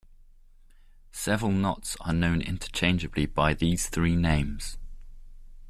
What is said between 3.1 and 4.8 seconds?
by these three names.